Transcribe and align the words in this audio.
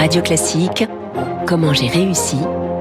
Radio 0.00 0.22
Classique, 0.22 0.88
comment 1.46 1.74
j'ai 1.74 1.86
réussi 1.86 2.38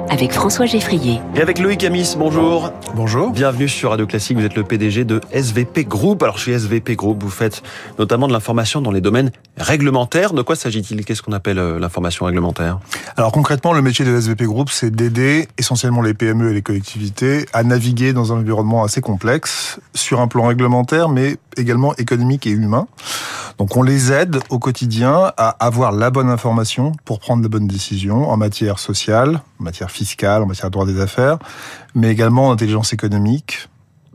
avec 0.10 0.32
François 0.32 0.66
Geffrier. 0.66 1.20
Et 1.36 1.42
avec 1.42 1.60
Loïc 1.60 1.84
Amis, 1.84 2.16
bonjour. 2.18 2.72
Bonjour. 2.96 3.32
Bienvenue 3.32 3.68
sur 3.68 3.90
Radio 3.90 4.08
Classique, 4.08 4.38
vous 4.38 4.46
êtes 4.46 4.56
le 4.56 4.64
PDG 4.64 5.04
de 5.04 5.20
SVP 5.34 5.84
Group. 5.84 6.24
Alors 6.24 6.38
chez 6.38 6.54
SVP 6.54 6.96
Group, 6.96 7.22
vous 7.22 7.30
faites 7.30 7.62
notamment 8.00 8.30
de 8.30 8.32
l'information 8.32 8.80
dans 8.80 8.92
les 8.92 9.02
domaines 9.02 9.32
réglementaires. 9.58 10.32
De 10.32 10.42
quoi 10.42 10.56
s'agit-il? 10.56 11.04
Qu'est-ce 11.04 11.22
qu'on 11.22 11.34
appelle 11.34 11.60
euh, 11.60 11.78
l'information 11.78 12.26
réglementaire? 12.26 12.80
Alors 13.18 13.34
concrètement, 13.34 13.74
le 13.74 13.82
métier 13.82 14.06
de 14.06 14.16
SVP 14.16 14.46
Group, 14.46 14.70
c'est 14.70 14.90
d'aider 14.90 15.50
essentiellement 15.58 16.02
les 16.02 16.14
PME 16.14 16.52
et 16.52 16.54
les 16.54 16.62
collectivités 16.62 17.48
à 17.52 17.64
naviguer 17.64 18.14
dans 18.14 18.32
un 18.32 18.38
environnement 18.38 18.86
assez 18.86 19.02
complexe, 19.02 19.82
sur 19.94 20.22
un 20.22 20.30
plan 20.30 20.48
réglementaire, 20.48 21.10
mais 21.10 21.36
également 21.58 21.94
économique 21.98 22.48
et 22.48 22.52
humain. 22.52 22.88
Donc 23.60 23.76
on 23.76 23.84
les 23.84 24.14
aide 24.14 24.40
au 24.50 24.58
quotidien 24.58 25.34
à 25.36 25.50
avoir 25.64 25.92
la 25.92 26.10
bonne 26.12 26.30
information 26.30 26.94
pour 27.04 27.20
prendre 27.20 27.44
de 27.44 27.48
bonnes 27.50 27.68
décisions 27.68 28.30
en 28.30 28.38
matière 28.38 28.80
sociale, 28.80 29.42
en 29.60 29.64
matière 29.66 29.92
fiscale, 29.92 30.42
en 30.44 30.46
matière 30.46 30.72
droit 30.72 30.86
des 30.86 31.02
affaires, 31.02 31.40
mais 31.94 32.10
également 32.10 32.48
en 32.48 32.52
intelligence 32.54 32.94
économique, 32.94 33.68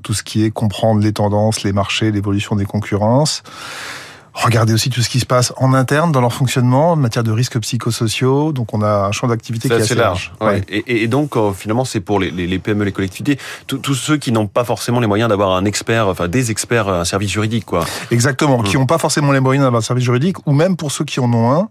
tout 0.02 0.14
ce 0.14 0.22
qui 0.22 0.44
est 0.44 0.50
comprendre 0.50 1.02
les 1.02 1.12
tendances, 1.12 1.62
les 1.62 1.74
marchés, 1.74 2.10
l'évolution 2.10 2.56
des 2.56 2.64
concurrences 2.64 3.42
Regardez 4.34 4.74
aussi 4.74 4.90
tout 4.90 5.00
ce 5.00 5.08
qui 5.08 5.20
se 5.20 5.26
passe 5.26 5.52
en 5.58 5.74
interne 5.74 6.10
dans 6.10 6.20
leur 6.20 6.32
fonctionnement 6.32 6.92
en 6.92 6.96
matière 6.96 7.22
de 7.22 7.30
risques 7.30 7.58
psychosociaux. 7.60 8.52
Donc 8.52 8.74
on 8.74 8.82
a 8.82 9.06
un 9.06 9.12
champ 9.12 9.28
d'activité 9.28 9.68
qui 9.68 9.74
est 9.74 9.78
assez 9.78 9.94
large. 9.94 10.32
Ouais. 10.40 10.62
Et, 10.68 11.04
et, 11.04 11.08
donc 11.08 11.36
euh, 11.36 11.52
finalement 11.52 11.84
c'est 11.84 12.00
pour 12.00 12.18
les, 12.18 12.32
les, 12.32 12.58
PME, 12.58 12.84
les 12.84 12.92
collectivités, 12.92 13.38
tous 13.68 13.94
ceux 13.94 14.16
qui 14.16 14.32
n'ont 14.32 14.48
pas 14.48 14.64
forcément 14.64 14.98
les 14.98 15.06
moyens 15.06 15.28
d'avoir 15.28 15.52
un 15.52 15.64
expert, 15.64 16.08
enfin 16.08 16.26
des 16.26 16.50
experts, 16.50 16.88
un 16.88 17.04
service 17.04 17.30
juridique 17.30 17.64
quoi. 17.64 17.84
Exactement, 18.10 18.62
qui 18.62 18.76
n'ont 18.76 18.86
pas 18.86 18.98
forcément 18.98 19.30
les 19.30 19.40
moyens 19.40 19.64
d'avoir 19.64 19.78
un 19.78 19.84
service 19.84 20.04
juridique, 20.04 20.44
ou 20.46 20.52
même 20.52 20.76
pour 20.76 20.90
ceux 20.90 21.04
qui 21.04 21.20
en 21.20 21.32
ont 21.32 21.52
un, 21.52 21.68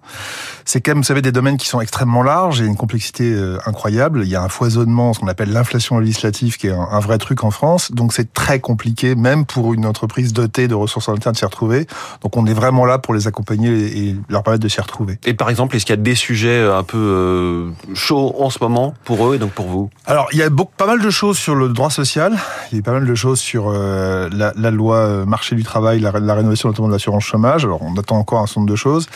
c'est 0.64 0.80
quand 0.80 0.92
même 0.92 1.00
vous 1.00 1.04
savez 1.04 1.22
des 1.22 1.34
domaines 1.34 1.58
qui 1.58 1.68
sont 1.68 1.82
extrêmement 1.82 2.24
larges 2.24 2.62
et 2.62 2.66
une 2.66 2.78
complexité 2.78 3.26
euh, 3.26 3.58
incroyable. 3.66 4.22
Il 4.24 4.30
y 4.30 4.36
a 4.36 4.42
un 4.42 4.50
foisonnement, 4.50 5.14
ce 5.14 5.20
qu'on 5.20 5.28
appelle 5.28 5.52
l'inflation 5.52 6.00
législative, 6.00 6.58
qui 6.58 6.68
est 6.68 6.72
un, 6.72 6.88
un, 6.92 7.00
vrai 7.00 7.18
truc 7.18 7.44
en 7.44 7.52
France. 7.52 7.92
Donc 7.92 8.14
c'est 8.14 8.32
très 8.32 8.62
compliqué, 8.62 9.16
même 9.16 9.46
pour 9.46 9.74
une 9.74 9.86
entreprise 9.86 10.32
dotée 10.32 10.70
de 10.70 10.76
ressources 10.76 11.10
internes, 11.10 11.34
de 11.34 11.38
s'y 11.38 11.46
retrouver. 11.46 11.88
Donc 12.22 12.38
on 12.38 12.46
est 12.46 12.53
vraiment 12.54 12.86
là 12.86 12.98
pour 12.98 13.14
les 13.14 13.28
accompagner 13.28 13.70
et 13.70 14.16
leur 14.30 14.44
permettre 14.44 14.64
de 14.64 14.70
s'y 14.70 14.82
retrouver. 14.82 15.20
Et 15.26 15.34
par 15.34 15.50
exemple, 15.50 15.76
est-ce 15.76 15.86
qu'il 15.86 15.96
y 15.96 16.00
a 16.00 16.02
des 16.02 16.16
sujets 16.16 16.60
euh, 16.60 16.78
un 16.78 16.84
peu 16.84 16.98
euh, 16.98 17.72
chauds 17.94 18.36
en 18.40 18.50
ce 18.50 18.60
moment 18.62 18.94
pour 19.04 19.28
eux 19.28 19.36
et 19.36 19.40
donc 19.40 19.52
pour 19.52 19.68
vous? 19.68 19.90
Alors, 20.06 20.28
il 20.32 20.40
y 20.40 20.44
a 20.44 20.50
beaucoup, 20.50 20.74
pas 20.78 20.88
mal 20.88 21.02
de 21.02 21.10
choses 21.10 21.38
sur 21.38 21.56
le 21.56 21.70
droit 21.70 21.90
social, 21.90 22.38
il 22.72 22.78
y 22.78 22.80
a 22.80 22.84
pas 22.84 22.92
mal 22.92 23.06
de 23.06 23.16
choses 23.16 23.40
sur 23.40 23.70
euh, 23.70 24.30
la, 24.32 24.54
la, 24.56 24.72
loi 24.72 25.26
marché 25.26 25.56
du 25.56 25.64
travail, 25.64 26.00
la, 26.00 26.12
la 26.12 26.36
rénovation 26.36 26.70
notamment 26.70 26.88
de 26.88 26.94
l'assurance 26.94 27.24
chômage. 27.24 27.66
Alors, 27.66 27.82
on 27.82 27.96
attend 27.98 28.18
encore 28.18 28.40
un 28.40 28.48
certain 28.48 28.62
nombre 28.62 28.72
de 28.72 28.76
choses. 28.76 29.08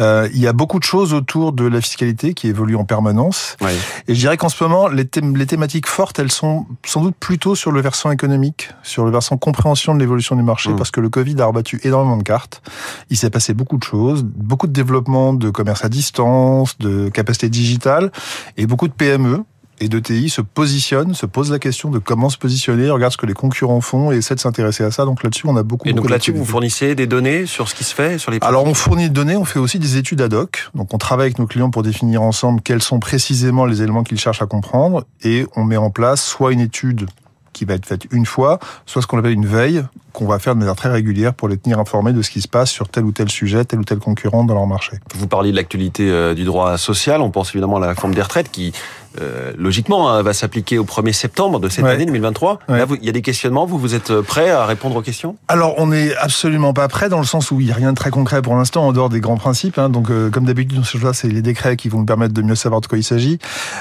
Euh, 0.00 0.28
il 0.32 0.40
y 0.40 0.46
a 0.46 0.52
beaucoup 0.52 0.78
de 0.78 0.84
choses 0.84 1.12
autour 1.12 1.52
de 1.52 1.66
la 1.66 1.80
fiscalité 1.80 2.34
qui 2.34 2.48
évoluent 2.48 2.76
en 2.76 2.84
permanence. 2.84 3.56
Oui. 3.60 3.72
Et 4.08 4.14
je 4.14 4.20
dirais 4.20 4.36
qu'en 4.36 4.48
ce 4.48 4.62
moment, 4.62 4.88
les, 4.88 5.06
thém 5.06 5.36
les 5.36 5.46
thématiques 5.46 5.86
fortes, 5.86 6.18
elles 6.18 6.32
sont 6.32 6.66
sans 6.84 7.02
doute 7.02 7.16
plutôt 7.18 7.54
sur 7.54 7.72
le 7.72 7.80
versant 7.80 8.10
économique, 8.10 8.70
sur 8.82 9.04
le 9.04 9.10
versant 9.10 9.36
compréhension 9.36 9.94
de 9.94 10.00
l'évolution 10.00 10.36
du 10.36 10.42
marché, 10.42 10.70
mmh. 10.70 10.76
parce 10.76 10.90
que 10.90 11.00
le 11.00 11.08
Covid 11.08 11.40
a 11.40 11.46
rebattu 11.46 11.80
énormément 11.84 12.16
de 12.16 12.22
cartes. 12.22 12.62
Il 13.10 13.16
s'est 13.16 13.30
passé 13.30 13.54
beaucoup 13.54 13.78
de 13.78 13.84
choses, 13.84 14.22
beaucoup 14.24 14.66
de 14.66 14.72
développement 14.72 15.34
de 15.34 15.50
commerce 15.50 15.84
à 15.84 15.88
distance, 15.88 16.78
de 16.78 17.08
capacité 17.08 17.48
digitale, 17.48 18.10
et 18.56 18.66
beaucoup 18.66 18.88
de 18.88 18.92
PME 18.92 19.44
et 19.80 19.88
d'ETI 19.88 20.30
se 20.30 20.40
positionnent, 20.40 21.14
se 21.14 21.26
posent 21.26 21.50
la 21.50 21.58
question 21.58 21.90
de 21.90 21.98
comment 21.98 22.30
se 22.30 22.38
positionner, 22.38 22.90
regardent 22.90 23.12
ce 23.12 23.18
que 23.18 23.26
les 23.26 23.34
concurrents 23.34 23.80
font 23.80 24.12
et 24.12 24.16
essaient 24.16 24.34
de 24.34 24.40
s'intéresser 24.40 24.84
à 24.84 24.90
ça. 24.90 25.04
Donc 25.04 25.22
là-dessus, 25.22 25.46
on 25.46 25.56
a 25.56 25.62
beaucoup. 25.62 25.88
Et 25.88 25.92
donc 25.92 26.08
là-dessus, 26.08 26.32
vous 26.32 26.44
fournissez 26.44 26.94
des 26.94 27.06
données 27.06 27.46
sur 27.46 27.68
ce 27.68 27.74
qui 27.74 27.84
se 27.84 27.94
fait, 27.94 28.18
sur 28.18 28.30
les. 28.30 28.38
Alors 28.42 28.64
on 28.64 28.74
fournit 28.74 29.04
des 29.04 29.14
données, 29.14 29.36
on 29.36 29.44
fait 29.44 29.58
aussi 29.58 29.78
des 29.78 29.96
études 29.96 30.20
ad 30.20 30.32
hoc. 30.32 30.70
Donc 30.74 30.94
on 30.94 30.98
travaille 30.98 31.26
avec 31.26 31.38
nos 31.38 31.46
clients 31.46 31.70
pour 31.70 31.82
définir 31.82 32.22
ensemble 32.22 32.60
quels 32.62 32.82
sont 32.82 33.00
précisément 33.00 33.66
les 33.66 33.82
éléments 33.82 34.04
qu'ils 34.04 34.18
cherchent 34.18 34.42
à 34.42 34.46
comprendre 34.46 35.04
et 35.22 35.46
on 35.56 35.64
met 35.64 35.76
en 35.76 35.90
place 35.90 36.22
soit 36.22 36.52
une 36.52 36.60
étude 36.60 37.06
qui 37.54 37.64
va 37.64 37.74
être 37.74 37.86
faite 37.86 38.02
une 38.10 38.26
fois, 38.26 38.58
soit 38.84 39.00
ce 39.00 39.06
qu'on 39.06 39.18
appelle 39.18 39.32
une 39.32 39.46
veille, 39.46 39.82
qu'on 40.12 40.26
va 40.26 40.38
faire 40.38 40.54
de 40.54 40.60
manière 40.60 40.76
très 40.76 40.90
régulière 40.90 41.32
pour 41.32 41.48
les 41.48 41.56
tenir 41.56 41.78
informés 41.78 42.12
de 42.12 42.20
ce 42.20 42.30
qui 42.30 42.42
se 42.42 42.48
passe 42.48 42.70
sur 42.70 42.88
tel 42.88 43.04
ou 43.04 43.12
tel 43.12 43.30
sujet, 43.30 43.64
tel 43.64 43.80
ou 43.80 43.84
tel 43.84 43.98
concurrent 43.98 44.44
dans 44.44 44.54
leur 44.54 44.66
marché. 44.66 44.98
Vous 45.14 45.26
parliez 45.26 45.50
de 45.50 45.56
l'actualité 45.56 46.10
euh, 46.10 46.34
du 46.34 46.44
droit 46.44 46.76
social, 46.76 47.22
on 47.22 47.30
pense 47.30 47.54
évidemment 47.54 47.78
à 47.78 47.80
la 47.80 47.88
réforme 47.88 48.14
des 48.14 48.22
retraites 48.22 48.50
qui, 48.50 48.72
euh, 49.20 49.52
logiquement, 49.56 50.10
hein, 50.10 50.22
va 50.22 50.32
s'appliquer 50.32 50.78
au 50.78 50.84
1er 50.84 51.12
septembre 51.12 51.60
de 51.60 51.68
cette 51.68 51.84
ouais. 51.84 51.92
année 51.92 52.06
2023. 52.06 52.60
Ouais. 52.68 52.78
Là, 52.78 52.86
il 53.00 53.04
y 53.04 53.08
a 53.08 53.12
des 53.12 53.22
questionnements, 53.22 53.66
vous, 53.66 53.78
vous 53.78 53.94
êtes 53.94 54.10
euh, 54.10 54.22
prêt 54.22 54.50
à 54.50 54.66
répondre 54.66 54.96
aux 54.96 55.02
questions? 55.02 55.36
Alors, 55.48 55.74
on 55.78 55.88
n'est 55.88 56.14
absolument 56.16 56.72
pas 56.72 56.88
prêt 56.88 57.08
dans 57.08 57.18
le 57.18 57.24
sens 57.24 57.50
où 57.50 57.60
il 57.60 57.66
n'y 57.66 57.72
a 57.72 57.74
rien 57.74 57.92
de 57.92 57.96
très 57.96 58.10
concret 58.10 58.42
pour 58.42 58.56
l'instant 58.56 58.86
en 58.86 58.92
dehors 58.92 59.08
des 59.08 59.20
grands 59.20 59.36
principes. 59.36 59.78
Hein. 59.78 59.88
Donc, 59.88 60.10
euh, 60.10 60.30
comme 60.30 60.44
d'habitude, 60.44 60.82
c'est 61.12 61.28
les 61.28 61.42
décrets 61.42 61.76
qui 61.76 61.88
vont 61.88 61.98
nous 61.98 62.04
permettre 62.04 62.34
de 62.34 62.42
mieux 62.42 62.54
savoir 62.54 62.80
de 62.80 62.86
quoi 62.86 62.98
il 62.98 63.04
s'agit. 63.04 63.38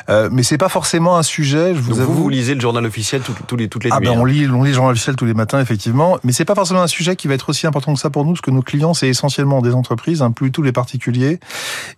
Euh, 0.09 0.29
mais 0.31 0.43
c'est 0.43 0.57
pas 0.57 0.69
forcément 0.69 1.17
un 1.17 1.23
sujet, 1.23 1.73
je 1.73 1.79
vous 1.79 1.91
Donc 1.91 1.99
avoue. 2.01 2.13
Vous, 2.13 2.23
vous 2.23 2.29
lisez 2.29 2.53
le 2.53 2.61
journal 2.61 2.85
officiel 2.85 3.21
tout, 3.21 3.33
tout 3.47 3.55
les, 3.55 3.67
toutes 3.67 3.83
les 3.83 3.89
ah 3.91 3.99
nuits 3.99 4.07
ben, 4.07 4.13
hein. 4.13 4.21
on 4.21 4.25
lit, 4.25 4.47
on 4.47 4.63
lit 4.63 4.69
le 4.69 4.75
journal 4.75 4.91
officiel 4.91 5.15
tous 5.15 5.25
les 5.25 5.33
matins, 5.33 5.59
effectivement. 5.59 6.17
Mais 6.23 6.31
c'est 6.31 6.45
pas 6.45 6.55
forcément 6.55 6.81
un 6.81 6.87
sujet 6.87 7.15
qui 7.15 7.27
va 7.27 7.33
être 7.33 7.49
aussi 7.49 7.65
important 7.65 7.93
que 7.93 7.99
ça 7.99 8.09
pour 8.09 8.23
nous, 8.25 8.33
parce 8.33 8.41
que 8.41 8.51
nos 8.51 8.61
clients, 8.61 8.93
c'est 8.93 9.07
essentiellement 9.07 9.61
des 9.61 9.73
entreprises, 9.73 10.21
hein, 10.21 10.31
plus 10.31 10.51
tous 10.51 10.61
les 10.61 10.71
particuliers. 10.71 11.39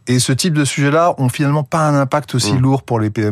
Et 0.07 0.19
ce 0.19 0.31
type 0.31 0.53
de 0.53 0.63
sujet-là 0.63 1.15
ont 1.17 1.29
finalement 1.29 1.63
pas 1.63 1.87
un 1.87 1.99
impact 1.99 2.35
aussi 2.35 2.53
mmh. 2.53 2.59
lourd 2.59 2.83
pour 2.83 2.99
les 2.99 3.09
PME. 3.09 3.24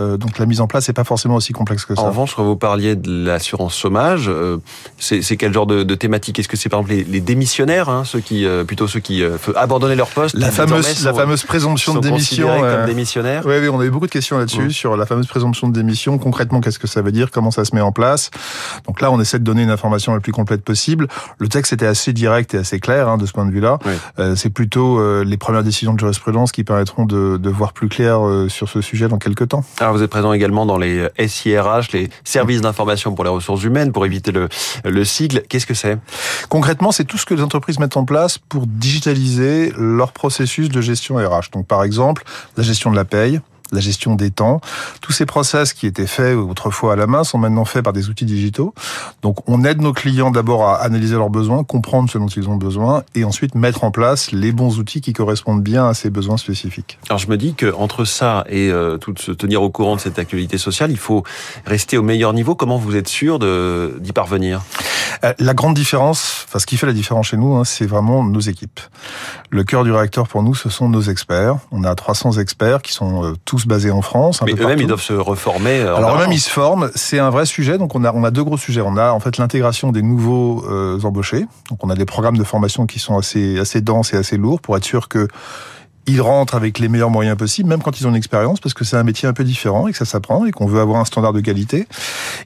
Euh, 0.00 0.16
donc 0.16 0.38
la 0.38 0.46
mise 0.46 0.60
en 0.60 0.66
place 0.68 0.86
n'est 0.86 0.94
pas 0.94 1.04
forcément 1.04 1.34
aussi 1.34 1.52
complexe 1.52 1.84
que 1.84 1.94
ça. 1.94 2.02
En 2.02 2.06
revanche, 2.06 2.34
quand 2.34 2.44
vous 2.44 2.56
parliez 2.56 2.94
de 2.94 3.24
l'assurance 3.24 3.76
chômage, 3.76 4.26
euh, 4.28 4.58
c'est 4.98 5.36
quel 5.36 5.52
genre 5.52 5.66
de, 5.66 5.82
de 5.82 5.94
thématique? 5.94 6.38
Est-ce 6.38 6.48
que 6.48 6.56
c'est 6.56 6.68
par 6.68 6.80
exemple 6.80 6.94
les, 6.94 7.04
les 7.04 7.20
démissionnaires, 7.20 7.88
hein, 7.88 8.04
ceux 8.04 8.20
qui 8.20 8.46
euh, 8.46 8.62
plutôt 8.64 8.86
ceux 8.86 9.00
qui 9.00 9.22
euh, 9.22 9.36
abandonnaient 9.56 9.96
leur 9.96 10.08
poste 10.08 10.36
La 10.36 10.50
fameuse 10.50 10.86
sont, 10.86 11.04
la 11.06 11.14
fameuse 11.14 11.42
présomption 11.42 11.94
de 11.94 12.00
démission 12.00 12.48
comme 12.60 12.86
démissionnaires. 12.86 13.42
Oui, 13.46 13.54
oui, 13.60 13.68
on 13.68 13.80
a 13.80 13.84
eu 13.84 13.90
beaucoup 13.90 14.06
de 14.06 14.12
questions 14.12 14.38
là-dessus 14.38 14.66
mmh. 14.66 14.70
sur 14.70 14.96
la 14.96 15.06
fameuse 15.06 15.26
présomption 15.26 15.68
de 15.68 15.72
démission. 15.72 16.18
Concrètement, 16.18 16.60
qu'est-ce 16.60 16.78
que 16.78 16.86
ça 16.86 17.02
veut 17.02 17.12
dire? 17.12 17.30
Comment 17.30 17.50
ça 17.50 17.64
se 17.64 17.74
met 17.74 17.80
en 17.80 17.92
place? 17.92 18.30
Donc 18.86 19.00
là, 19.00 19.10
on 19.10 19.20
essaie 19.20 19.38
de 19.38 19.44
donner 19.44 19.62
une 19.62 19.70
information 19.70 20.14
la 20.14 20.20
plus 20.20 20.32
complète 20.32 20.62
possible. 20.62 21.08
Le 21.38 21.48
texte 21.48 21.72
était 21.72 21.86
assez 21.86 22.12
direct 22.12 22.54
et 22.54 22.58
assez 22.58 22.78
clair 22.78 23.08
hein, 23.08 23.18
de 23.18 23.26
ce 23.26 23.32
point 23.32 23.44
de 23.44 23.50
vue-là. 23.50 23.78
Oui. 23.84 23.92
Euh, 24.18 24.36
c'est 24.36 24.50
plutôt 24.50 25.00
les 25.22 25.36
premières 25.36 25.64
décisions 25.64 25.94
de 25.94 25.98
jurisprudence 25.98 26.52
qui 26.52 26.62
permettront 26.64 27.06
de, 27.06 27.36
de 27.36 27.50
voir 27.50 27.72
plus 27.72 27.88
clair 27.88 28.20
sur 28.48 28.68
ce 28.68 28.80
sujet 28.80 29.08
quelques 29.20 29.48
temps. 29.48 29.64
Alors 29.78 29.94
vous 29.94 30.02
êtes 30.02 30.10
présent 30.10 30.32
également 30.32 30.66
dans 30.66 30.78
les 30.78 31.08
SIRH, 31.18 31.92
les 31.92 32.10
services 32.24 32.60
d'information 32.60 33.14
pour 33.14 33.24
les 33.24 33.30
ressources 33.30 33.62
humaines, 33.62 33.92
pour 33.92 34.04
éviter 34.04 34.32
le, 34.32 34.48
le 34.84 35.04
sigle. 35.04 35.42
Qu'est-ce 35.48 35.66
que 35.66 35.74
c'est? 35.74 35.98
Concrètement, 36.48 36.90
c'est 36.90 37.04
tout 37.04 37.18
ce 37.18 37.26
que 37.26 37.34
les 37.34 37.42
entreprises 37.42 37.78
mettent 37.78 37.96
en 37.96 38.04
place 38.04 38.38
pour 38.38 38.66
digitaliser 38.66 39.72
leur 39.78 40.12
processus 40.12 40.68
de 40.68 40.80
gestion 40.80 41.16
RH. 41.16 41.50
Donc, 41.52 41.66
par 41.66 41.84
exemple, 41.84 42.24
la 42.56 42.62
gestion 42.62 42.90
de 42.90 42.96
la 42.96 43.04
paye, 43.04 43.40
la 43.72 43.80
gestion 43.80 44.14
des 44.14 44.30
temps. 44.30 44.60
Tous 45.00 45.12
ces 45.12 45.26
process 45.26 45.72
qui 45.72 45.86
étaient 45.86 46.06
faits 46.06 46.36
autrefois 46.36 46.94
à 46.94 46.96
la 46.96 47.06
main 47.06 47.24
sont 47.24 47.38
maintenant 47.38 47.64
faits 47.64 47.84
par 47.84 47.92
des 47.92 48.08
outils 48.08 48.24
digitaux. 48.24 48.74
Donc 49.22 49.48
on 49.48 49.64
aide 49.64 49.80
nos 49.80 49.92
clients 49.92 50.30
d'abord 50.30 50.68
à 50.68 50.82
analyser 50.82 51.14
leurs 51.14 51.30
besoins, 51.30 51.64
comprendre 51.64 52.10
ce 52.10 52.18
dont 52.18 52.26
ils 52.26 52.48
ont 52.48 52.56
besoin 52.56 53.02
et 53.14 53.24
ensuite 53.24 53.54
mettre 53.54 53.84
en 53.84 53.90
place 53.90 54.32
les 54.32 54.52
bons 54.52 54.78
outils 54.78 55.00
qui 55.00 55.12
correspondent 55.12 55.62
bien 55.62 55.88
à 55.88 55.94
ces 55.94 56.10
besoins 56.10 56.36
spécifiques. 56.36 56.98
Alors 57.08 57.18
je 57.18 57.28
me 57.28 57.36
dis 57.36 57.54
que 57.54 57.72
entre 57.74 58.04
ça 58.04 58.44
et 58.48 58.70
euh, 58.70 58.98
tout 58.98 59.14
se 59.18 59.32
tenir 59.32 59.62
au 59.62 59.70
courant 59.70 59.96
de 59.96 60.00
cette 60.00 60.18
actualité 60.18 60.58
sociale, 60.58 60.90
il 60.90 60.98
faut 60.98 61.24
rester 61.66 61.98
au 61.98 62.02
meilleur 62.02 62.32
niveau. 62.32 62.54
Comment 62.54 62.78
vous 62.78 62.96
êtes 62.96 63.08
sûr 63.08 63.38
d'y 63.38 64.12
parvenir? 64.12 64.62
La 65.38 65.54
grande 65.54 65.74
différence, 65.74 66.44
enfin 66.46 66.58
ce 66.58 66.66
qui 66.66 66.76
fait 66.76 66.86
la 66.86 66.92
différence 66.92 67.28
chez 67.28 67.36
nous, 67.36 67.56
hein, 67.56 67.64
c'est 67.64 67.86
vraiment 67.86 68.24
nos 68.24 68.40
équipes. 68.40 68.80
Le 69.50 69.64
cœur 69.64 69.84
du 69.84 69.92
réacteur 69.92 70.28
pour 70.28 70.42
nous, 70.42 70.54
ce 70.54 70.68
sont 70.68 70.88
nos 70.88 71.02
experts. 71.02 71.56
On 71.72 71.84
a 71.84 71.94
300 71.94 72.32
experts 72.38 72.82
qui 72.82 72.92
sont 72.92 73.24
euh, 73.24 73.32
tous 73.44 73.66
basés 73.66 73.90
en 73.90 74.02
France. 74.02 74.40
Mais 74.42 74.52
eux-mêmes, 74.52 74.80
ils 74.80 74.86
doivent 74.86 75.00
se 75.00 75.12
reformer. 75.12 75.80
Alors 75.80 76.16
eux-mêmes, 76.16 76.32
ils 76.32 76.40
se 76.40 76.50
forment. 76.50 76.90
C'est 76.94 77.18
un 77.18 77.30
vrai 77.30 77.46
sujet. 77.46 77.78
Donc 77.78 77.94
on 77.94 78.04
a 78.04 78.12
on 78.12 78.24
a 78.24 78.30
deux 78.30 78.44
gros 78.44 78.56
sujets. 78.56 78.80
On 78.80 78.96
a 78.96 79.12
en 79.12 79.20
fait 79.20 79.38
l'intégration 79.38 79.92
des 79.92 80.02
nouveaux 80.02 80.64
euh, 80.68 81.00
embauchés. 81.02 81.46
Donc 81.68 81.84
on 81.84 81.90
a 81.90 81.94
des 81.94 82.06
programmes 82.06 82.36
de 82.36 82.44
formation 82.44 82.86
qui 82.86 82.98
sont 82.98 83.18
assez 83.18 83.58
assez 83.58 83.80
denses 83.80 84.12
et 84.12 84.16
assez 84.16 84.36
lourds 84.36 84.60
pour 84.60 84.76
être 84.76 84.84
sûr 84.84 85.08
que 85.08 85.28
ils 86.10 86.20
rentrent 86.20 86.54
avec 86.54 86.78
les 86.78 86.88
meilleurs 86.88 87.10
moyens 87.10 87.36
possibles, 87.36 87.68
même 87.68 87.82
quand 87.82 88.00
ils 88.00 88.06
ont 88.06 88.10
une 88.10 88.16
expérience, 88.16 88.60
parce 88.60 88.74
que 88.74 88.84
c'est 88.84 88.96
un 88.96 89.02
métier 89.02 89.28
un 89.28 89.32
peu 89.32 89.44
différent 89.44 89.86
et 89.86 89.92
que 89.92 89.98
ça 89.98 90.04
s'apprend 90.04 90.44
et 90.46 90.50
qu'on 90.50 90.66
veut 90.66 90.80
avoir 90.80 91.00
un 91.00 91.04
standard 91.04 91.32
de 91.32 91.40
qualité. 91.40 91.86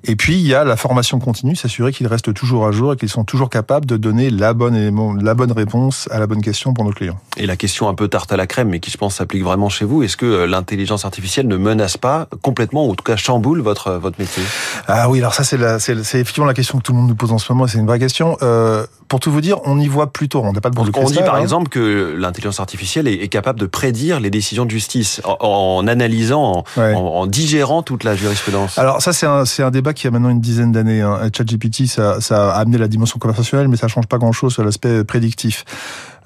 Et 0.04 0.16
puis, 0.16 0.34
il 0.34 0.46
y 0.46 0.54
a 0.54 0.64
la 0.64 0.76
formation 0.76 1.18
continue, 1.18 1.56
s'assurer 1.56 1.92
qu'ils 1.92 2.06
restent 2.06 2.34
toujours 2.34 2.66
à 2.66 2.72
jour 2.72 2.92
et 2.92 2.96
qu'ils 2.96 3.08
sont 3.08 3.24
toujours 3.24 3.50
capables 3.50 3.86
de 3.86 3.96
donner 3.96 4.30
la 4.30 4.54
bonne 4.54 4.74
élément, 4.74 5.14
la 5.14 5.34
bonne 5.34 5.52
réponse 5.52 6.08
à 6.10 6.18
la 6.18 6.26
bonne 6.26 6.42
question 6.42 6.74
pour 6.74 6.84
nos 6.84 6.92
clients. 6.92 7.18
Et 7.36 7.46
la 7.46 7.56
question 7.56 7.88
un 7.88 7.94
peu 7.94 8.08
tarte 8.08 8.32
à 8.32 8.36
la 8.36 8.46
crème, 8.46 8.68
mais 8.68 8.80
qui, 8.80 8.90
je 8.90 8.98
pense, 8.98 9.16
s'applique 9.16 9.44
vraiment 9.44 9.68
chez 9.68 9.84
vous, 9.84 10.02
est-ce 10.02 10.16
que 10.16 10.44
l'intelligence 10.44 11.04
artificielle 11.04 11.48
ne 11.48 11.56
menace 11.56 11.96
pas 11.96 12.28
complètement, 12.42 12.86
ou 12.86 12.92
en 12.92 12.94
tout 12.94 13.04
cas 13.04 13.16
chamboule 13.16 13.60
votre, 13.60 13.92
votre 13.92 14.20
métier? 14.20 14.42
Ah 14.86 15.08
oui, 15.08 15.18
alors 15.18 15.34
ça, 15.34 15.44
c'est 15.44 15.94
effectivement 15.98 16.46
la 16.46 16.54
question 16.54 16.78
que 16.78 16.82
tout 16.82 16.92
le 16.92 16.98
monde 16.98 17.08
nous 17.08 17.14
pose 17.14 17.32
en 17.32 17.38
ce 17.38 17.52
moment, 17.52 17.66
c'est 17.66 17.78
une 17.78 17.86
vraie 17.86 17.98
question. 17.98 18.36
Euh, 18.42 18.86
pour 19.14 19.20
tout 19.20 19.30
vous 19.30 19.40
dire, 19.40 19.58
on 19.64 19.78
y 19.78 19.86
voit 19.86 20.12
plutôt, 20.12 20.42
on 20.42 20.52
n'a 20.52 20.60
pas 20.60 20.70
de 20.70 20.74
boule 20.74 20.90
de 20.90 20.98
On 20.98 21.04
dit 21.04 21.20
par 21.20 21.36
hein. 21.36 21.40
exemple 21.40 21.68
que 21.68 22.16
l'intelligence 22.18 22.58
artificielle 22.58 23.06
est, 23.06 23.14
est 23.14 23.28
capable 23.28 23.60
de 23.60 23.66
prédire 23.66 24.18
les 24.18 24.28
décisions 24.28 24.64
de 24.64 24.72
justice 24.72 25.20
en, 25.22 25.36
en 25.38 25.86
analysant, 25.86 26.42
en, 26.42 26.64
ouais. 26.76 26.94
en, 26.94 26.98
en, 26.98 27.26
digérant 27.28 27.84
toute 27.84 28.02
la 28.02 28.16
jurisprudence. 28.16 28.76
Alors 28.76 29.00
ça, 29.02 29.12
c'est 29.12 29.26
un, 29.26 29.44
un, 29.44 29.70
débat 29.70 29.92
qui 29.92 30.08
a 30.08 30.10
maintenant 30.10 30.30
une 30.30 30.40
dizaine 30.40 30.72
d'années. 30.72 31.00
Hein. 31.00 31.30
ChatGPT, 31.32 31.86
ça, 31.86 32.20
ça 32.20 32.54
a 32.54 32.58
amené 32.58 32.76
la 32.76 32.88
dimension 32.88 33.20
conversationnelle, 33.20 33.68
mais 33.68 33.76
ça 33.76 33.86
change 33.86 34.08
pas 34.08 34.18
grand-chose 34.18 34.52
sur 34.52 34.64
l'aspect 34.64 35.04
prédictif. 35.04 35.64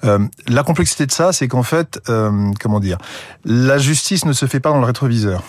Euh, 0.03 0.17
la 0.47 0.63
complexité 0.63 1.05
de 1.05 1.11
ça, 1.11 1.31
c'est 1.31 1.47
qu'en 1.47 1.61
fait, 1.61 1.99
euh, 2.09 2.51
comment 2.59 2.79
dire, 2.79 2.97
la 3.45 3.77
justice 3.77 4.25
ne 4.25 4.33
se 4.33 4.47
fait 4.47 4.59
pas 4.59 4.71
dans 4.71 4.79
le 4.79 4.87
rétroviseur. 4.87 5.43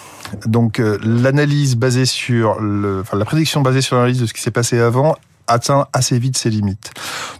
Donc 0.44 0.78
euh, 0.78 0.98
l'analyse 1.02 1.74
basée 1.76 2.04
sur 2.04 2.60
le, 2.60 3.00
enfin, 3.00 3.16
la 3.16 3.24
prédiction 3.24 3.62
basée 3.62 3.80
sur 3.80 3.96
l'analyse 3.96 4.20
de 4.20 4.26
ce 4.26 4.34
qui 4.34 4.42
s'est 4.42 4.50
passé 4.50 4.78
avant 4.78 5.16
atteint 5.50 5.86
assez 5.92 6.18
vite 6.18 6.38
ses 6.38 6.50
limites. 6.50 6.92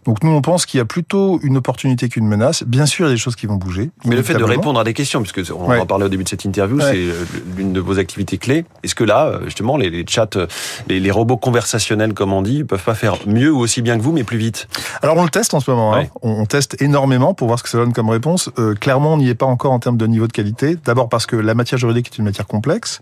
Donc 0.04 0.22
nous, 0.22 0.30
on 0.30 0.40
pense 0.40 0.66
qu'il 0.66 0.78
y 0.78 0.80
a 0.80 0.84
plutôt 0.84 1.40
une 1.42 1.56
opportunité 1.56 2.08
qu'une 2.08 2.26
menace. 2.26 2.64
Bien 2.64 2.86
sûr, 2.86 3.06
il 3.06 3.08
y 3.10 3.12
a 3.12 3.14
des 3.14 3.20
choses 3.20 3.36
qui 3.36 3.46
vont 3.46 3.56
bouger. 3.56 3.90
Mais 4.04 4.16
le 4.16 4.22
fait 4.22 4.34
de 4.34 4.44
répondre 4.44 4.80
à 4.80 4.84
des 4.84 4.94
questions, 4.94 5.22
puisque 5.22 5.52
on 5.52 5.70
en 5.70 5.86
parlait 5.86 6.06
au 6.06 6.08
début 6.08 6.24
de 6.24 6.28
cette 6.28 6.44
interview, 6.44 6.80
c'est 6.80 6.96
euh, 6.96 7.24
l'une 7.56 7.72
de 7.72 7.80
vos 7.80 7.98
activités 7.98 8.38
clés. 8.38 8.64
Est-ce 8.82 8.94
que 8.94 9.04
là, 9.04 9.26
euh, 9.26 9.44
justement, 9.44 9.76
les, 9.76 9.90
les 9.90 10.04
chats, 10.08 10.26
euh, 10.36 10.46
les, 10.88 11.00
les, 11.00 11.10
robots 11.10 11.36
conversationnels, 11.36 12.14
comme 12.14 12.32
on 12.32 12.42
dit, 12.42 12.64
peuvent 12.64 12.82
pas 12.82 12.94
faire 12.94 13.16
mieux 13.26 13.52
ou 13.52 13.58
aussi 13.58 13.82
bien 13.82 13.98
que 13.98 14.02
vous, 14.02 14.12
mais 14.12 14.24
plus 14.24 14.38
vite? 14.38 14.68
Alors 15.02 15.16
on 15.16 15.24
le 15.24 15.30
teste 15.30 15.54
en 15.54 15.60
ce 15.60 15.70
moment. 15.70 15.94
Hein. 15.94 16.06
On, 16.22 16.46
teste 16.46 16.80
énormément 16.82 17.34
pour 17.34 17.46
voir 17.46 17.58
ce 17.58 17.64
que 17.64 17.68
ça 17.68 17.78
donne 17.78 17.92
comme 17.92 18.10
réponse. 18.10 18.50
Euh, 18.58 18.74
clairement, 18.74 19.14
on 19.14 19.18
n'y 19.18 19.28
est 19.28 19.34
pas 19.34 19.46
encore 19.46 19.72
en 19.72 19.78
termes 19.78 19.96
de 19.96 20.06
niveau 20.06 20.26
de 20.26 20.32
qualité. 20.32 20.76
D'abord 20.84 21.08
parce 21.08 21.26
que 21.26 21.36
la 21.36 21.54
matière 21.54 21.78
juridique 21.78 22.10
est 22.12 22.18
une 22.18 22.24
matière 22.24 22.46
complexe. 22.46 23.00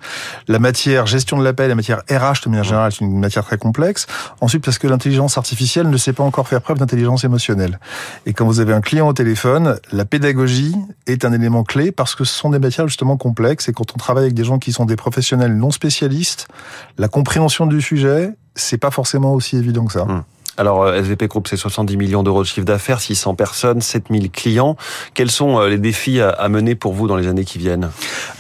La 0.48 0.58
matière 0.58 1.06
gestion 1.06 1.38
de 1.38 1.44
l'appel, 1.44 1.68
la 1.68 1.74
matière 1.74 2.02
RH 2.10 2.44
de 2.44 2.50
manière 2.50 2.64
générale, 2.64 2.92
est 2.92 3.00
une 3.00 3.18
matière 3.18 3.44
très 3.44 3.58
complexe. 3.58 4.06
Ensuite, 4.40 4.64
parce 4.64 4.78
que 4.78 4.86
l'intelligence 4.86 5.38
artificielle 5.38 5.88
ne 5.88 5.96
sait 5.96 6.12
pas 6.12 6.24
encore 6.24 6.48
faire 6.48 6.60
preuve 6.60 6.78
d'intelligence 6.88 7.24
émotionnelle. 7.24 7.78
Et 8.24 8.32
quand 8.32 8.46
vous 8.46 8.60
avez 8.60 8.72
un 8.72 8.80
client 8.80 9.08
au 9.08 9.12
téléphone, 9.12 9.78
la 9.92 10.04
pédagogie 10.04 10.74
est 11.06 11.24
un 11.24 11.32
élément 11.32 11.62
clé 11.62 11.92
parce 11.92 12.14
que 12.14 12.24
ce 12.24 12.34
sont 12.34 12.50
des 12.50 12.58
matières 12.58 12.88
justement 12.88 13.16
complexes 13.16 13.68
et 13.68 13.72
quand 13.72 13.92
on 13.94 13.98
travaille 13.98 14.24
avec 14.24 14.34
des 14.34 14.44
gens 14.44 14.58
qui 14.58 14.72
sont 14.72 14.86
des 14.86 14.96
professionnels 14.96 15.56
non 15.56 15.70
spécialistes, 15.70 16.48
la 16.96 17.08
compréhension 17.08 17.66
du 17.66 17.82
sujet, 17.82 18.30
c'est 18.54 18.78
pas 18.78 18.90
forcément 18.90 19.34
aussi 19.34 19.56
évident 19.56 19.84
que 19.84 19.92
ça. 19.92 20.02
Hum. 20.02 20.22
Alors, 20.58 20.82
euh, 20.82 21.00
SVP 21.00 21.28
Group, 21.28 21.46
c'est 21.48 21.56
70 21.56 21.96
millions 21.96 22.24
d'euros 22.24 22.42
de 22.42 22.46
chiffre 22.48 22.66
d'affaires, 22.66 23.00
600 23.00 23.36
personnes, 23.36 23.80
7000 23.80 24.30
clients. 24.30 24.76
Quels 25.14 25.30
sont 25.30 25.60
euh, 25.60 25.68
les 25.68 25.78
défis 25.78 26.20
à 26.20 26.48
mener 26.48 26.74
pour 26.74 26.92
vous 26.92 27.06
dans 27.06 27.16
les 27.16 27.28
années 27.28 27.44
qui 27.44 27.58
viennent? 27.58 27.90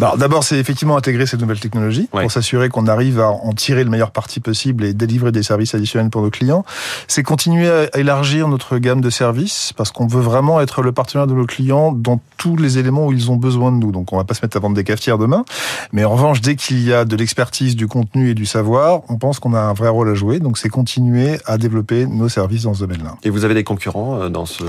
Bah, 0.00 0.14
D'abord, 0.18 0.42
c'est 0.42 0.58
effectivement 0.58 0.96
intégrer 0.96 1.26
ces 1.26 1.36
nouvelles 1.36 1.60
technologies 1.60 2.08
pour 2.10 2.30
s'assurer 2.30 2.70
qu'on 2.70 2.88
arrive 2.88 3.20
à 3.20 3.30
en 3.30 3.52
tirer 3.52 3.84
le 3.84 3.90
meilleur 3.90 4.10
parti 4.10 4.40
possible 4.40 4.84
et 4.84 4.94
délivrer 4.94 5.30
des 5.30 5.44
services 5.44 5.76
additionnels 5.76 6.10
pour 6.10 6.22
nos 6.22 6.30
clients. 6.30 6.64
C'est 7.06 7.22
continuer 7.22 7.70
à 7.70 7.96
élargir 7.96 8.48
notre 8.48 8.78
gamme 8.78 9.00
de 9.00 9.10
services 9.10 9.72
parce 9.76 9.92
qu'on 9.92 10.08
veut 10.08 10.20
vraiment 10.20 10.60
être 10.60 10.82
le 10.82 10.90
partenaire 10.90 11.28
de 11.28 11.34
nos 11.34 11.46
clients 11.46 11.92
dans 11.92 12.20
tous 12.36 12.56
les 12.56 12.78
éléments 12.78 13.06
où 13.06 13.12
ils 13.12 13.30
ont 13.30 13.36
besoin 13.36 13.70
de 13.70 13.76
nous. 13.76 13.92
Donc, 13.92 14.12
on 14.12 14.16
va 14.16 14.24
pas 14.24 14.34
se 14.34 14.44
mettre 14.44 14.56
à 14.56 14.60
vendre 14.60 14.74
des 14.74 14.84
cafetières 14.84 15.18
demain. 15.18 15.44
Mais 15.92 16.04
en 16.04 16.10
revanche, 16.10 16.40
dès 16.40 16.56
qu'il 16.56 16.84
y 16.84 16.92
a 16.92 17.04
de 17.04 17.14
l'expertise, 17.14 17.76
du 17.76 17.86
contenu 17.86 18.30
et 18.30 18.34
du 18.34 18.46
savoir, 18.46 19.02
on 19.08 19.18
pense 19.18 19.38
qu'on 19.38 19.54
a 19.54 19.60
un 19.60 19.72
vrai 19.72 19.88
rôle 19.88 20.08
à 20.08 20.14
jouer. 20.14 20.40
Donc, 20.40 20.58
c'est 20.58 20.68
continuer 20.68 21.38
à 21.46 21.58
développer 21.58 22.07
nos 22.08 22.28
services 22.28 22.62
dans 22.62 22.74
ce 22.74 22.80
domaine-là. 22.80 23.16
Et 23.22 23.30
vous 23.30 23.44
avez 23.44 23.54
des 23.54 23.64
concurrents 23.64 24.20
euh, 24.20 24.28
dans 24.28 24.46
ce... 24.46 24.64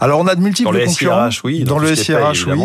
Alors 0.00 0.20
on 0.20 0.26
a 0.26 0.34
de 0.34 0.40
multiples 0.40 0.70
dans 0.70 0.78
le 0.78 0.84
concurrents. 0.84 1.30
SIRH, 1.30 1.44
oui. 1.44 1.64
Dans, 1.64 1.78
le 1.78 1.94
SIRH, 1.94 2.46
oui. 2.46 2.60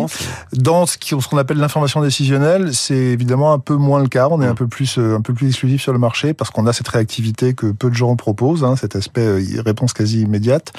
Dans 0.53 0.85
ce 0.85 0.97
qu'on 1.27 1.37
appelle 1.37 1.57
l'information 1.57 2.01
décisionnelle, 2.01 2.73
c'est 2.73 2.95
évidemment 2.95 3.53
un 3.53 3.59
peu 3.59 3.75
moins 3.75 4.01
le 4.01 4.07
cas. 4.07 4.27
On 4.31 4.41
est 4.41 4.47
mm. 4.47 4.51
un 4.51 4.55
peu 4.55 4.67
plus 4.67 4.97
euh, 4.97 5.15
un 5.15 5.21
peu 5.21 5.33
plus 5.33 5.47
exclusif 5.47 5.81
sur 5.81 5.93
le 5.93 5.99
marché 5.99 6.33
parce 6.33 6.49
qu'on 6.49 6.67
a 6.67 6.73
cette 6.73 6.87
réactivité 6.87 7.53
que 7.53 7.67
peu 7.67 7.89
de 7.89 7.95
gens 7.95 8.15
proposent, 8.15 8.63
hein, 8.63 8.75
cet 8.75 8.95
aspect 8.95 9.21
euh, 9.21 9.61
réponse 9.65 9.93
quasi 9.93 10.21
immédiate. 10.21 10.71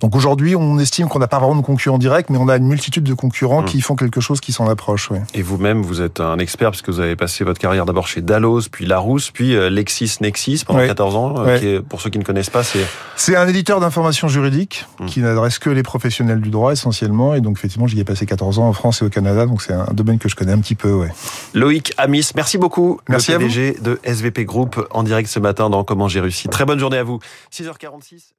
Donc 0.00 0.16
aujourd'hui, 0.16 0.56
on 0.56 0.78
estime 0.78 1.08
qu'on 1.08 1.18
n'a 1.18 1.28
pas 1.28 1.38
vraiment 1.38 1.56
de 1.56 1.62
concurrents 1.62 1.98
directs, 1.98 2.30
mais 2.30 2.38
on 2.38 2.48
a 2.48 2.56
une 2.56 2.66
multitude 2.66 3.04
de 3.04 3.14
concurrents 3.14 3.62
mm. 3.62 3.66
qui 3.66 3.80
font 3.80 3.96
quelque 3.96 4.20
chose 4.20 4.40
qui 4.40 4.52
s'en 4.52 4.68
approche. 4.68 5.10
Oui. 5.10 5.18
Et 5.34 5.42
vous-même, 5.42 5.82
vous 5.82 6.00
êtes 6.00 6.20
un 6.20 6.38
expert 6.38 6.70
puisque 6.70 6.88
vous 6.88 7.00
avez 7.00 7.16
passé 7.16 7.44
votre 7.44 7.60
carrière 7.60 7.86
d'abord 7.86 8.08
chez 8.08 8.20
Dallos, 8.20 8.62
puis 8.70 8.86
Larousse, 8.86 9.30
puis 9.30 9.54
LexisNexis 9.70 10.64
pendant 10.66 10.86
14 10.86 11.16
ans. 11.16 11.34
Qui 11.58 11.80
pour 11.88 12.00
ceux 12.00 12.10
qui 12.10 12.18
ne 12.18 12.24
connaissent 12.24 12.50
pas, 12.50 12.62
c'est 12.74 12.86
c'est 13.16 13.36
un 13.36 13.46
éditeur 13.46 13.78
d'information 13.78 14.26
juridique 14.28 14.86
mmh. 14.98 15.06
qui 15.06 15.20
n'adresse 15.20 15.58
que 15.58 15.70
les 15.70 15.82
professionnels 15.82 16.40
du 16.40 16.50
droit 16.50 16.72
essentiellement. 16.72 17.34
Et 17.34 17.40
donc 17.40 17.58
effectivement, 17.58 17.86
j'y 17.86 18.00
ai 18.00 18.04
passé 18.04 18.26
14 18.26 18.58
ans 18.58 18.68
en 18.68 18.72
France 18.72 19.02
et 19.02 19.04
au 19.04 19.08
Canada, 19.08 19.46
donc 19.46 19.62
c'est 19.62 19.72
un 19.72 19.92
domaine 19.92 20.18
que 20.18 20.28
je 20.28 20.34
connais 20.34 20.52
un 20.52 20.58
petit 20.58 20.74
peu. 20.74 20.92
Ouais. 20.92 21.10
Loïc 21.54 21.94
Amis, 21.96 22.30
merci 22.34 22.58
beaucoup. 22.58 23.00
Merci 23.08 23.32
le 23.32 23.38
PDG 23.38 23.78
de 23.80 24.00
SVP 24.02 24.44
Group 24.44 24.84
en 24.90 25.02
direct 25.02 25.28
ce 25.28 25.38
matin 25.38 25.70
dans 25.70 25.84
Comment 25.84 26.08
j'ai 26.08 26.20
réussi. 26.20 26.48
Très 26.48 26.64
bonne 26.64 26.78
journée 26.78 26.98
à 26.98 27.04
vous. 27.04 27.20
6h46. 27.52 28.34